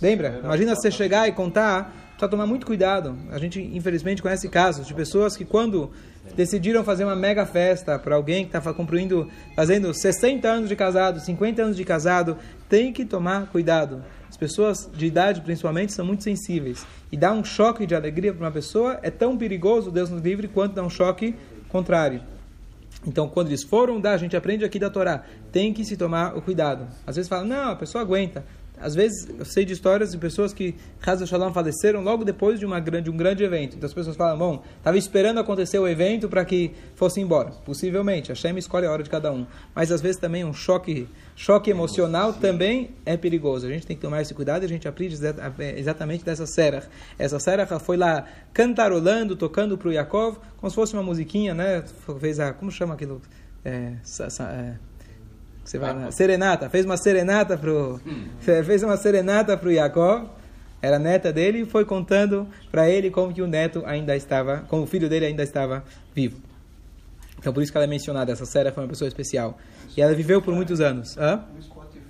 Lembra? 0.00 0.40
Imagina 0.44 0.76
você 0.76 0.90
chegar 0.90 1.26
e 1.26 1.32
contar, 1.32 2.10
precisa 2.10 2.28
tomar 2.28 2.46
muito 2.46 2.66
cuidado. 2.66 3.16
A 3.30 3.38
gente, 3.38 3.58
infelizmente, 3.60 4.20
conhece 4.20 4.46
casos 4.50 4.86
de 4.86 4.92
pessoas 4.92 5.34
que, 5.34 5.46
quando 5.46 5.90
decidiram 6.36 6.84
fazer 6.84 7.04
uma 7.04 7.16
mega 7.16 7.46
festa 7.46 7.98
para 7.98 8.14
alguém 8.14 8.46
que 8.46 8.56
está 8.56 8.74
cumprindo, 8.74 9.30
fazendo 9.56 9.94
60 9.94 10.46
anos 10.46 10.68
de 10.68 10.76
casado, 10.76 11.20
50 11.20 11.62
anos 11.62 11.76
de 11.76 11.84
casado, 11.84 12.36
tem 12.68 12.92
que 12.92 13.06
tomar 13.06 13.46
cuidado. 13.46 14.04
As 14.34 14.36
pessoas 14.36 14.90
de 14.92 15.06
idade, 15.06 15.42
principalmente, 15.42 15.92
são 15.92 16.04
muito 16.04 16.24
sensíveis. 16.24 16.84
E 17.12 17.16
dar 17.16 17.32
um 17.32 17.44
choque 17.44 17.86
de 17.86 17.94
alegria 17.94 18.34
para 18.34 18.44
uma 18.44 18.50
pessoa 18.50 18.98
é 19.00 19.08
tão 19.08 19.38
perigoso, 19.38 19.92
Deus 19.92 20.10
nos 20.10 20.20
livre, 20.20 20.48
quanto 20.48 20.74
dar 20.74 20.82
um 20.82 20.90
choque 20.90 21.36
contrário. 21.68 22.20
Então, 23.06 23.28
quando 23.28 23.46
eles 23.46 23.62
foram 23.62 24.00
dar, 24.00 24.10
a 24.10 24.16
gente 24.16 24.36
aprende 24.36 24.64
aqui 24.64 24.76
da 24.76 24.90
Torá, 24.90 25.22
tem 25.52 25.72
que 25.72 25.84
se 25.84 25.96
tomar 25.96 26.36
o 26.36 26.42
cuidado. 26.42 26.88
Às 27.06 27.14
vezes 27.14 27.28
fala, 27.28 27.44
não, 27.44 27.70
a 27.70 27.76
pessoa 27.76 28.02
aguenta. 28.02 28.44
Às 28.80 28.94
vezes, 28.94 29.28
eu 29.38 29.44
sei 29.44 29.64
de 29.64 29.72
histórias 29.72 30.10
de 30.10 30.18
pessoas 30.18 30.52
que, 30.52 30.74
Hazel 31.04 31.26
Shalom, 31.26 31.52
faleceram 31.52 32.02
logo 32.02 32.24
depois 32.24 32.58
de, 32.58 32.66
uma 32.66 32.80
grande, 32.80 33.08
um 33.08 33.16
grande 33.16 33.42
evento. 33.44 33.76
Então, 33.76 33.86
as 33.86 33.94
pessoas 33.94 34.16
falam, 34.16 34.36
bom, 34.36 34.62
estava 34.76 34.98
esperando 34.98 35.38
acontecer 35.38 35.78
o 35.78 35.86
evento 35.86 36.28
para 36.28 36.44
que 36.44 36.72
fosse 36.96 37.20
embora. 37.20 37.50
Possivelmente, 37.64 38.32
a 38.32 38.34
Shem 38.34 38.58
escolhe 38.58 38.84
a 38.86 38.90
hora 38.90 39.02
de 39.02 39.08
cada 39.08 39.32
um. 39.32 39.46
Mas, 39.74 39.92
às 39.92 40.00
vezes, 40.02 40.20
também 40.20 40.44
um 40.44 40.52
choque, 40.52 41.08
choque 41.36 41.70
emocional 41.70 42.32
também 42.34 42.90
é 43.06 43.16
perigoso. 43.16 43.66
A 43.66 43.70
gente 43.70 43.86
tem 43.86 43.96
que 43.96 44.02
tomar 44.02 44.20
esse 44.22 44.34
cuidado 44.34 44.62
e 44.62 44.66
a 44.66 44.68
gente 44.68 44.86
aprende 44.88 45.14
exa- 45.14 45.34
exatamente 45.76 46.24
dessa 46.24 46.44
Serach. 46.44 46.86
Essa 47.18 47.38
Serach 47.38 47.72
foi 47.82 47.96
lá 47.96 48.26
cantarolando, 48.52 49.36
tocando 49.36 49.78
para 49.78 49.88
o 49.88 49.92
Yaakov, 49.92 50.38
como 50.56 50.68
se 50.68 50.74
fosse 50.74 50.94
uma 50.94 51.02
musiquinha, 51.02 51.54
né? 51.54 51.84
Fez 52.18 52.40
a, 52.40 52.52
como 52.52 52.70
chama 52.72 52.94
aquilo? 52.94 53.22
É, 53.64 53.92
sa- 54.02 54.28
sa- 54.28 54.50
é, 54.50 54.74
você 55.64 55.78
vai 55.78 55.94
na 55.94 56.10
serenata, 56.10 56.68
fez 56.68 56.84
uma 56.84 56.96
serenata 56.96 57.56
pro 57.56 58.00
fez 58.40 58.82
uma 58.82 58.96
serenata 58.96 59.56
pro 59.56 59.72
Jacob, 59.72 60.28
era 60.82 60.98
neta 60.98 61.32
dele 61.32 61.62
e 61.62 61.64
foi 61.64 61.84
contando 61.84 62.46
para 62.70 62.88
ele 62.90 63.10
como 63.10 63.32
que 63.32 63.40
o 63.42 63.46
neto 63.46 63.82
ainda 63.86 64.14
estava, 64.14 64.58
como 64.68 64.82
o 64.82 64.86
filho 64.86 65.08
dele 65.08 65.24
ainda 65.26 65.42
estava 65.42 65.82
vivo. 66.14 66.36
Então 67.38 67.52
por 67.52 67.62
isso 67.62 67.72
que 67.72 67.78
ela 67.78 67.84
é 67.84 67.88
mencionada, 67.88 68.32
essa 68.32 68.44
Sera 68.46 68.70
foi 68.72 68.82
uma 68.84 68.88
pessoa 68.88 69.08
especial. 69.08 69.58
E 69.96 70.02
ela 70.02 70.14
viveu 70.14 70.42
por 70.42 70.54
muitos 70.54 70.80
anos. 70.80 71.16
Hã? 71.16 71.44
No 71.54 71.62
Spotify, 71.62 72.00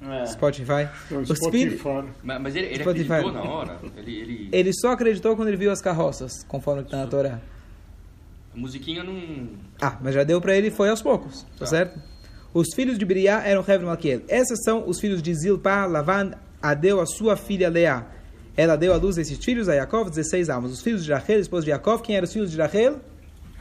basicamente. 0.00 0.22
É. 0.22 0.26
Spotify. 0.26 0.88
Então, 1.06 1.20
Os 1.22 1.28
filhos- 1.50 1.78
Spotify. 1.80 2.08
Mas, 2.22 2.40
mas 2.42 2.56
ele, 2.56 2.66
ele 2.66 2.82
Spotify. 2.82 3.12
acreditou 3.12 3.32
na 3.32 3.50
hora? 3.50 3.78
Ele, 3.96 4.20
ele... 4.20 4.48
Ele 4.52 4.72
só 4.74 4.92
acreditou 4.92 5.34
quando 5.36 5.48
ele 5.48 5.56
viu 5.56 5.70
as 5.70 5.80
carroças, 5.80 6.44
conforme 6.48 6.82
está 6.82 6.98
na 6.98 7.06
Torá. 7.06 7.40
A 8.54 8.58
musiquinha 8.58 9.02
não... 9.02 9.48
Ah, 9.80 9.96
mas 10.02 10.14
já 10.14 10.22
deu 10.24 10.40
para 10.40 10.54
ele 10.56 10.70
foi 10.70 10.90
aos 10.90 11.00
poucos, 11.00 11.46
tá 11.58 11.64
certo? 11.66 11.98
Os 12.54 12.74
filhos 12.74 12.98
de 12.98 13.04
Biriá 13.04 13.42
eram 13.44 13.62
Hever 13.62 13.82
e 13.82 13.84
Malkiel. 13.84 14.20
Esses 14.28 14.62
são 14.62 14.86
os 14.86 15.00
filhos 15.00 15.22
de 15.22 15.34
Zilpah, 15.34 15.86
Lavan, 15.86 16.32
a 16.60 16.74
deu 16.74 17.00
a 17.00 17.06
sua 17.06 17.36
filha 17.36 17.68
Leá. 17.68 18.06
Ela 18.56 18.76
deu 18.76 18.92
a 18.92 18.96
luz 18.96 19.16
esses 19.16 19.38
filhos, 19.42 19.68
a 19.68 19.74
Yaakov, 19.74 20.10
16 20.10 20.50
almas. 20.50 20.72
Os 20.72 20.82
filhos 20.82 21.04
de 21.04 21.12
Rachel, 21.12 21.40
esposa 21.40 21.64
de 21.64 21.70
Yaakov, 21.70 22.02
quem 22.02 22.14
eram 22.14 22.24
os 22.24 22.32
filhos 22.32 22.50
de 22.50 22.58
Rachel? 22.58 23.00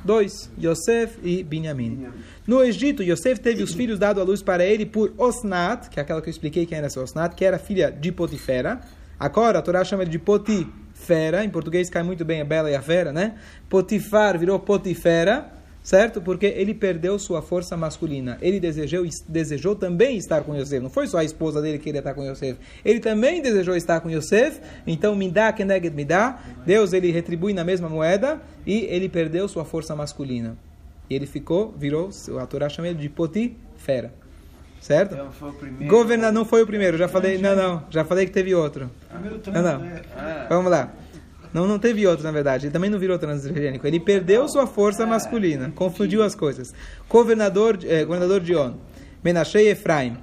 Dois, 0.04 0.50
Yosef 0.62 1.20
e 1.24 1.44
Binyamin. 1.44 2.08
No 2.46 2.62
Egito, 2.64 3.02
Yosef 3.02 3.40
teve 3.40 3.64
os 3.64 3.74
filhos 3.74 3.98
dado 3.98 4.20
à 4.20 4.24
luz 4.24 4.42
para 4.42 4.66
ele 4.66 4.86
por 4.86 5.14
Osnat, 5.18 5.90
que 5.90 6.00
é 6.00 6.04
aquela 6.04 6.22
que 6.22 6.28
eu 6.28 6.32
expliquei 6.32 6.66
quem 6.66 6.78
era 6.78 6.88
essa 6.88 7.02
Osnat, 7.02 7.36
que 7.36 7.46
era 7.46 7.58
filha 7.58 7.92
de 7.92 8.12
Potifera. 8.12 8.82
Agora, 9.20 9.60
a 9.60 9.62
Torá 9.62 9.84
chama 9.86 10.04
ele 10.04 10.12
de 10.12 10.20
Potifera, 10.20 10.82
fera, 11.02 11.44
em 11.44 11.50
português 11.50 11.90
cai 11.90 12.04
muito 12.04 12.24
bem 12.24 12.42
a 12.42 12.46
bela 12.46 12.70
e 12.70 12.76
a 12.76 12.82
fera, 12.82 13.12
né? 13.12 13.36
Potifar 13.68 14.38
virou 14.38 14.60
Potifera, 14.60 15.52
certo? 15.84 16.22
Porque 16.22 16.46
ele 16.46 16.74
perdeu 16.74 17.18
sua 17.18 17.42
força 17.42 17.76
masculina. 17.76 18.38
Ele 18.42 18.60
desejou, 18.60 19.06
desejou 19.28 19.76
também 19.76 20.18
estar 20.18 20.44
com 20.44 20.56
Yosef. 20.56 20.82
Não 20.82 20.90
foi 20.90 21.08
só 21.08 21.18
a 21.18 21.24
esposa 21.24 21.62
dele 21.62 21.78
que 21.78 21.86
queria 21.86 22.00
estar 22.00 22.14
com 22.14 22.24
Yosef. 22.24 22.60
Ele 22.86 23.00
também 23.00 23.42
desejou 23.42 23.76
estar 23.76 24.00
com 24.00 24.10
Yosef. 24.10 24.60
Então, 24.86 25.16
me 25.16 25.30
dá, 25.30 25.52
keneged 25.52 25.96
me 25.96 26.06
dá. 26.06 26.40
Deus, 26.66 26.94
ele 26.94 27.12
retribui 27.12 27.54
na 27.54 27.64
mesma 27.64 27.90
moeda 27.90 28.42
e 28.66 28.86
ele 28.86 29.10
perdeu 29.10 29.48
sua 29.48 29.66
força 29.66 29.96
masculina. 29.96 30.56
E 31.10 31.16
ele 31.16 31.26
ficou, 31.26 31.74
virou, 31.78 32.10
a 32.40 32.46
Torá 32.46 32.70
chama 32.70 32.88
ele 32.88 33.00
de 33.00 33.10
Potifera. 33.10 34.14
Certo? 34.80 35.14
Então 35.14 35.32
foi 35.32 35.50
o 35.50 35.54
primeiro. 35.54 35.94
Governador 35.96 36.34
não 36.34 36.44
foi 36.44 36.64
o 36.64 36.66
primeiro, 36.66 36.98
já 36.98 37.08
falei, 37.08 37.38
não, 37.38 37.56
não, 37.56 37.84
já 37.92 38.04
falei 38.04 38.26
que 38.26 38.32
teve 38.32 38.56
outro. 38.56 38.90
Primeiro 39.12 39.40
Não, 39.54 39.62
não. 39.62 39.80
né? 39.80 40.02
Ah, 40.18 40.48
Vamos 40.50 40.72
lá. 40.72 40.92
Não, 41.54 41.68
não 41.68 41.78
teve 41.78 42.06
outro, 42.08 42.24
na 42.24 42.32
verdade. 42.32 42.66
Ele 42.66 42.74
também 42.74 42.90
não 42.90 43.00
virou 43.00 43.20
transgênico. 43.20 43.86
Ele 43.86 44.00
perdeu 44.00 44.48
sua 44.48 44.66
força 44.66 45.06
masculina. 45.06 45.72
Confundiu 45.76 46.24
as 46.24 46.34
coisas. 46.34 46.74
Governador, 47.10 47.80
eh, 47.84 48.06
governador 48.06 48.40
de 48.40 48.56
On. 48.56 48.76
Menashe 49.24 49.58
e 49.58 49.70
Efraim. 49.70 50.18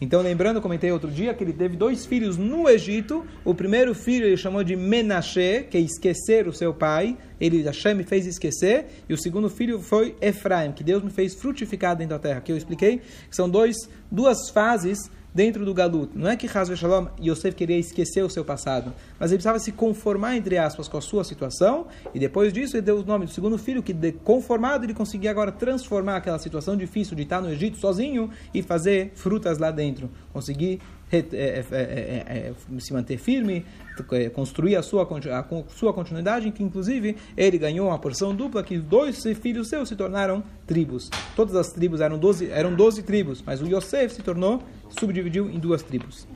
Então, 0.00 0.22
lembrando, 0.22 0.62
comentei 0.62 0.90
outro 0.90 1.10
dia 1.10 1.34
que 1.34 1.44
ele 1.44 1.52
teve 1.52 1.76
dois 1.76 2.06
filhos 2.06 2.38
no 2.38 2.66
Egito. 2.66 3.22
O 3.44 3.54
primeiro 3.54 3.94
filho 3.94 4.24
ele 4.24 4.36
chamou 4.36 4.64
de 4.64 4.74
Menashe, 4.74 5.66
que 5.70 5.76
é 5.76 5.80
esquecer 5.80 6.48
o 6.48 6.54
seu 6.54 6.72
pai. 6.72 7.18
Ele, 7.38 7.62
Hashem, 7.62 7.94
me 7.94 8.04
fez 8.04 8.26
esquecer. 8.26 8.86
E 9.06 9.12
o 9.12 9.18
segundo 9.18 9.50
filho 9.50 9.78
foi 9.78 10.16
Efraim, 10.22 10.72
que 10.72 10.82
Deus 10.82 11.02
me 11.02 11.10
fez 11.10 11.34
frutificar 11.34 11.94
dentro 11.94 12.16
da 12.16 12.18
terra. 12.18 12.40
Que 12.40 12.50
eu 12.50 12.56
expliquei 12.56 13.02
que 13.28 13.36
são 13.36 13.48
dois, 13.48 13.76
duas 14.10 14.48
fases 14.48 15.10
dentro 15.34 15.64
do 15.64 15.72
Galut. 15.72 16.10
Não 16.14 16.28
é 16.28 16.36
que 16.36 16.46
Hazve 16.46 16.76
Shalom 16.76 17.06
Yosef 17.20 17.54
queria 17.54 17.78
esquecer 17.78 18.22
o 18.24 18.30
seu 18.30 18.44
passado, 18.44 18.92
mas 19.18 19.30
ele 19.30 19.38
precisava 19.38 19.58
se 19.58 19.72
conformar, 19.72 20.36
entre 20.36 20.58
aspas, 20.58 20.88
com 20.88 20.96
a 20.98 21.00
sua 21.00 21.24
situação, 21.24 21.86
e 22.14 22.18
depois 22.18 22.52
disso 22.52 22.76
ele 22.76 22.82
deu 22.82 22.98
o 22.98 23.04
nome 23.04 23.26
do 23.26 23.30
segundo 23.30 23.56
filho, 23.58 23.82
que 23.82 23.94
conformado 24.24 24.84
ele 24.84 24.94
conseguia 24.94 25.30
agora 25.30 25.52
transformar 25.52 26.16
aquela 26.16 26.38
situação 26.38 26.76
difícil 26.76 27.16
de 27.16 27.22
estar 27.22 27.40
no 27.40 27.50
Egito 27.50 27.76
sozinho 27.78 28.30
e 28.52 28.62
fazer 28.62 29.12
frutas 29.14 29.58
lá 29.58 29.70
dentro. 29.70 30.10
Conseguir 30.32 30.80
re- 31.08 31.26
é, 31.32 31.64
é, 31.70 31.74
é, 31.74 32.52
é, 32.76 32.80
se 32.80 32.92
manter 32.92 33.18
firme, 33.18 33.64
é, 34.12 34.28
construir 34.30 34.76
a 34.76 34.82
sua, 34.82 35.02
a 35.04 35.64
sua 35.74 35.92
continuidade, 35.92 36.50
que 36.50 36.62
inclusive 36.62 37.16
ele 37.36 37.58
ganhou 37.58 37.88
uma 37.88 37.98
porção 37.98 38.34
dupla, 38.34 38.62
que 38.62 38.78
dois 38.78 39.22
filhos 39.40 39.68
seus 39.68 39.88
se 39.88 39.96
tornaram 39.96 40.42
tribos. 40.66 41.10
Todas 41.36 41.54
as 41.54 41.72
tribos 41.72 42.00
eram 42.00 42.18
12, 42.18 42.50
eram 42.50 42.74
12 42.74 43.02
tribos, 43.02 43.42
mas 43.44 43.60
o 43.60 43.66
Yosef 43.66 44.14
se 44.14 44.22
tornou, 44.22 44.62
subdividiu 44.98 45.50
em 45.50 45.58
duas 45.58 45.82
tribos. 45.82 46.26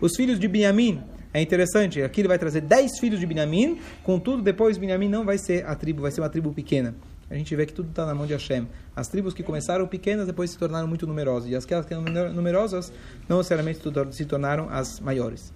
Os 0.00 0.16
filhos 0.16 0.38
de 0.38 0.48
Benjamim, 0.48 1.00
é 1.32 1.42
interessante, 1.42 2.00
aqui 2.02 2.20
ele 2.20 2.28
vai 2.28 2.38
trazer 2.38 2.60
10 2.60 2.98
filhos 3.00 3.18
de 3.18 3.26
Benjamim, 3.26 3.78
contudo, 4.02 4.42
depois 4.42 4.78
Benjamim 4.78 5.08
não 5.08 5.24
vai 5.24 5.38
ser 5.38 5.66
a 5.66 5.74
tribo, 5.74 6.02
vai 6.02 6.10
ser 6.10 6.20
uma 6.20 6.28
tribo 6.28 6.52
pequena. 6.52 6.94
A 7.30 7.34
gente 7.34 7.56
vê 7.56 7.66
que 7.66 7.72
tudo 7.72 7.88
está 7.88 8.06
na 8.06 8.14
mão 8.14 8.26
de 8.26 8.32
Hashem. 8.32 8.68
As 8.94 9.08
tribos 9.08 9.34
que 9.34 9.42
começaram 9.42 9.86
pequenas 9.86 10.26
depois 10.26 10.50
se 10.50 10.58
tornaram 10.58 10.86
muito 10.86 11.06
numerosas. 11.06 11.50
E 11.50 11.56
as 11.56 11.64
que 11.64 11.74
eram 11.74 12.04
numerosas 12.32 12.92
não 13.28 13.38
necessariamente 13.38 13.80
se 14.12 14.24
tornaram 14.24 14.68
as 14.70 15.00
maiores. 15.00 15.52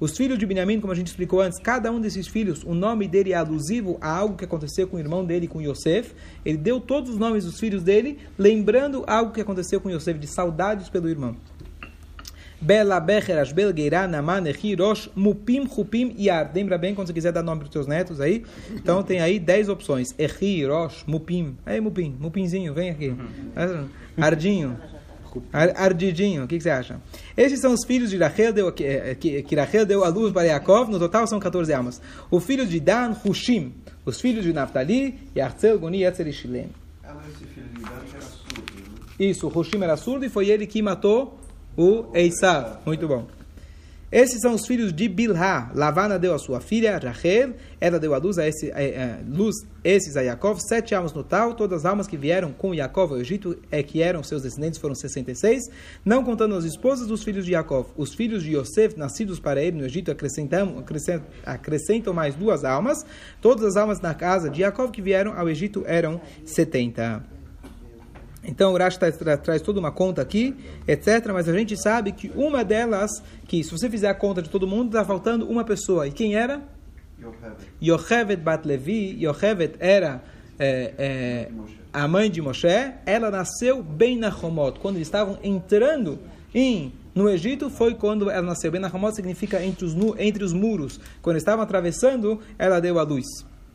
Os 0.00 0.16
filhos 0.16 0.36
de 0.36 0.44
Benjamim, 0.44 0.80
como 0.80 0.92
a 0.92 0.96
gente 0.96 1.06
explicou 1.06 1.40
antes, 1.40 1.60
cada 1.60 1.92
um 1.92 2.00
desses 2.00 2.26
filhos, 2.26 2.64
o 2.64 2.74
nome 2.74 3.06
dele 3.06 3.32
é 3.32 3.36
alusivo 3.36 3.98
a 4.00 4.10
algo 4.10 4.36
que 4.36 4.44
aconteceu 4.44 4.88
com 4.88 4.96
o 4.96 4.98
irmão 4.98 5.24
dele, 5.24 5.46
com 5.46 5.62
Yosef. 5.62 6.12
Ele 6.44 6.58
deu 6.58 6.80
todos 6.80 7.10
os 7.10 7.18
nomes 7.18 7.44
dos 7.44 7.60
filhos 7.60 7.84
dele, 7.84 8.18
lembrando 8.36 9.04
algo 9.06 9.30
que 9.30 9.40
aconteceu 9.40 9.80
com 9.80 9.88
Yosef, 9.88 10.18
de 10.18 10.26
saudades 10.26 10.88
pelo 10.88 11.08
irmão. 11.08 11.36
Bela 12.62 13.00
Becher, 13.00 13.38
Ashbel, 13.38 13.76
Geirá, 13.76 14.06
Naman, 14.06 14.46
Echi, 14.48 14.74
Rosh, 14.76 15.10
Mupim, 15.16 15.68
Chupim 15.68 16.14
e 16.16 16.30
Ar. 16.30 16.50
Lembra 16.54 16.78
bem 16.78 16.94
quando 16.94 17.08
você 17.08 17.12
quiser 17.12 17.32
dar 17.32 17.42
nome 17.42 17.60
para 17.60 17.66
os 17.66 17.72
seus 17.72 17.86
netos 17.88 18.20
aí? 18.20 18.44
Então 18.70 19.02
tem 19.02 19.20
aí 19.20 19.38
10 19.40 19.68
opções. 19.68 20.14
Echi, 20.16 20.64
Rosh, 20.64 21.04
Mupim. 21.06 21.56
Aí, 21.66 21.80
Mupim, 21.80 22.16
Mupinzinho, 22.20 22.72
vem 22.72 22.90
aqui. 22.90 23.14
Ardinho. 24.16 24.78
Ar- 25.52 25.72
Ardidinho, 25.76 26.44
o 26.44 26.46
que, 26.46 26.58
que 26.58 26.62
você 26.62 26.68
acha? 26.68 27.00
Esses 27.36 27.58
são 27.58 27.72
os 27.72 27.86
filhos 27.86 28.10
de 28.10 28.18
Rachel, 28.18 28.52
deu, 28.52 28.70
que, 28.70 28.84
eh, 28.84 29.14
que, 29.18 29.42
que 29.42 29.56
Rachel 29.56 29.86
deu 29.86 30.04
à 30.04 30.08
luz 30.08 30.30
para 30.30 30.42
Yaakov, 30.42 30.90
no 30.90 30.98
total 30.98 31.26
são 31.26 31.40
14 31.40 31.72
almas. 31.72 32.02
O 32.30 32.38
filho 32.38 32.66
de 32.66 32.78
Dan, 32.78 33.14
Hushim. 33.24 33.72
Os 34.04 34.20
filhos 34.20 34.44
de 34.44 34.52
Naphtali, 34.52 35.18
Yartzel, 35.34 35.78
Goni, 35.78 36.04
Etzer 36.04 36.26
e 36.28 36.32
Shilem. 36.34 36.68
ela, 37.02 37.22
esse 37.34 37.44
filho 37.46 37.66
de 37.74 37.80
Dan 37.82 37.88
era 38.12 38.20
surdo. 38.20 38.62
né? 38.76 39.26
Isso, 39.26 39.48
Hushim 39.48 39.82
era 39.82 39.96
surdo 39.96 40.26
e 40.26 40.28
foi 40.28 40.48
ele 40.50 40.66
que 40.66 40.82
matou 40.82 41.40
o 41.76 42.06
Esav. 42.14 42.78
Muito 42.84 43.06
bom. 43.08 43.26
Esses 44.12 44.42
são 44.42 44.52
os 44.52 44.66
filhos 44.66 44.92
de 44.92 45.08
Bilhá. 45.08 45.72
Lavana 45.74 46.18
deu 46.18 46.34
a 46.34 46.38
sua 46.38 46.60
filha, 46.60 46.98
Rachel. 46.98 47.54
Ela 47.80 47.98
deu 47.98 48.12
a 48.12 48.18
luz 48.18 48.36
a, 48.36 48.46
esse, 48.46 48.70
eh, 48.70 48.74
eh, 48.74 49.18
luz 49.26 49.56
esses 49.82 50.18
a 50.18 50.20
Yaakov. 50.20 50.60
Sete 50.60 50.94
almas 50.94 51.14
no 51.14 51.24
tal. 51.24 51.54
Todas 51.54 51.78
as 51.78 51.86
almas 51.86 52.06
que 52.06 52.18
vieram 52.18 52.52
com 52.52 52.74
Yaakov 52.74 53.14
ao 53.14 53.18
Egito, 53.18 53.58
é 53.70 53.82
que 53.82 54.02
eram 54.02 54.22
seus 54.22 54.42
descendentes, 54.42 54.78
foram 54.78 54.94
66. 54.94 55.62
Não 56.04 56.22
contando 56.22 56.54
as 56.54 56.64
esposas 56.64 57.06
dos 57.06 57.24
filhos 57.24 57.46
de 57.46 57.52
Yaakov. 57.52 57.86
Os 57.96 58.12
filhos 58.12 58.42
de 58.42 58.54
Yosef, 58.54 58.98
nascidos 58.98 59.40
para 59.40 59.62
ele 59.62 59.78
no 59.78 59.86
Egito, 59.86 60.10
acrescentam, 60.10 60.78
acrescentam, 60.78 61.26
acrescentam 61.46 62.12
mais 62.12 62.34
duas 62.34 62.64
almas. 62.64 63.06
Todas 63.40 63.64
as 63.64 63.76
almas 63.76 63.98
na 64.02 64.12
casa 64.12 64.50
de 64.50 64.60
Yaakov 64.60 64.90
que 64.90 65.00
vieram 65.00 65.32
ao 65.32 65.48
Egito 65.48 65.84
eram 65.86 66.20
70. 66.44 67.31
Então 68.44 68.72
o 68.72 68.76
Rashi 68.76 68.98
tra- 68.98 69.12
tra- 69.12 69.36
traz 69.36 69.62
toda 69.62 69.78
uma 69.78 69.92
conta 69.92 70.20
aqui, 70.20 70.54
etc. 70.88 71.28
Mas 71.32 71.48
a 71.48 71.52
gente 71.52 71.76
sabe 71.80 72.10
que 72.12 72.30
uma 72.34 72.64
delas, 72.64 73.10
que 73.46 73.62
se 73.62 73.70
você 73.70 73.88
fizer 73.88 74.08
a 74.08 74.14
conta 74.14 74.42
de 74.42 74.50
todo 74.50 74.66
mundo, 74.66 74.86
está 74.88 75.04
faltando 75.04 75.48
uma 75.48 75.64
pessoa. 75.64 76.08
E 76.08 76.12
quem 76.12 76.34
era? 76.34 76.60
Yochevet 77.80 78.40
Bat 78.42 78.66
Levi. 78.66 79.16
Yochevet 79.22 79.76
era 79.78 80.22
é, 80.58 80.92
é, 80.98 81.48
a 81.92 82.08
mãe 82.08 82.28
de 82.28 82.42
Moshe. 82.42 82.66
Ela 83.06 83.30
nasceu 83.30 83.80
bem 83.82 84.18
na 84.18 84.28
Homot. 84.34 84.80
Quando 84.80 84.96
eles 84.96 85.06
estavam 85.06 85.38
entrando 85.42 86.18
em, 86.52 86.92
no 87.14 87.28
Egito, 87.28 87.70
foi 87.70 87.94
quando 87.94 88.28
ela 88.28 88.42
nasceu. 88.42 88.72
Bem 88.72 88.80
na 88.80 88.90
Homot 88.92 89.14
significa 89.14 89.62
entre 89.64 89.84
os, 89.84 89.94
entre 90.18 90.42
os 90.42 90.52
muros. 90.52 90.98
Quando 91.20 91.36
estavam 91.36 91.62
atravessando, 91.62 92.40
ela 92.58 92.80
deu 92.80 92.98
a 92.98 93.02
luz. 93.04 93.26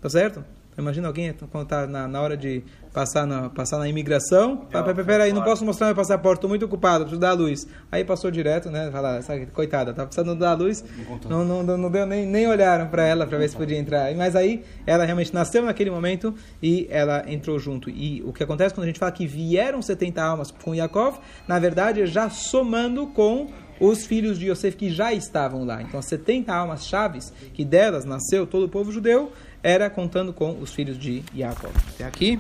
Tá 0.02 0.10
certo? 0.10 0.44
Imagina 0.78 1.08
alguém 1.08 1.34
quando 1.52 1.64
está 1.64 1.88
na, 1.88 2.08
na 2.08 2.22
hora 2.22 2.38
de 2.38 2.64
passar 2.94 3.26
na, 3.26 3.50
passar 3.50 3.78
na 3.80 3.88
imigração. 3.90 4.68
Fala, 4.72 4.86
"Pera- 4.94 5.04
Peraí, 5.04 5.34
não 5.34 5.44
posso 5.44 5.66
mostrar 5.66 5.88
meu 5.88 5.96
passaporte, 5.96 6.38
estou 6.38 6.50
muito 6.50 6.66
ocupado, 6.66 7.04
preciso 7.06 7.20
dar 7.20 7.30
a 7.32 7.34
luz. 7.34 7.68
Aí 7.92 8.04
passou 8.04 8.30
direto, 8.30 8.70
né? 8.70 8.90
Fala, 8.92 9.22
sabe, 9.22 9.48
coitada, 9.48 9.94
tá 9.94 10.06
precisando 10.06 10.36
dar 10.38 10.52
a 10.52 10.54
luz. 10.54 10.84
Não, 11.30 11.44
não, 11.46 11.64
não, 11.64 11.78
não 11.78 11.92
deu, 11.92 12.06
nem, 12.06 12.26
nem 12.26 12.48
olharam 12.48 12.88
para 12.88 13.04
ela 13.06 13.26
para 13.26 13.38
ver 13.38 13.50
se 13.50 13.56
podia 13.56 13.78
entrar. 13.78 14.14
Mas 14.16 14.36
aí 14.36 14.64
ela 14.86 15.04
realmente 15.04 15.34
nasceu 15.34 15.64
naquele 15.64 15.90
momento 15.90 16.34
e 16.62 16.88
ela 16.90 17.24
entrou 17.28 17.58
junto. 17.60 17.90
E 17.90 18.22
o 18.26 18.32
que 18.32 18.44
acontece 18.44 18.74
quando 18.76 18.84
a 18.86 18.88
gente 18.88 19.00
fala 19.00 19.12
que 19.12 19.26
vieram 19.26 19.82
70 19.82 20.22
almas 20.22 20.52
com 20.52 20.76
Yaakov, 20.76 21.18
na 21.48 21.58
verdade 21.60 22.06
já 22.06 22.30
somando 22.30 23.08
com 23.08 23.48
os 23.80 24.06
filhos 24.08 24.40
de 24.40 24.50
Yosef 24.50 24.76
que 24.76 24.90
já 24.90 25.14
estavam 25.14 25.64
lá. 25.64 25.82
Então, 25.84 26.00
as 26.00 26.08
70 26.08 26.52
almas 26.52 26.88
chaves, 26.88 27.32
que 27.54 27.64
delas 27.64 28.06
nasceu 28.06 28.48
todo 28.48 28.66
o 28.66 28.70
povo 28.70 28.92
judeu, 28.92 29.32
era 29.62 29.90
contando 29.90 30.34
com 30.34 30.60
os 30.60 30.74
filhos 30.74 30.98
de 30.98 31.24
Yaakov. 31.36 31.74
Até 31.94 32.06
aqui. 32.06 32.40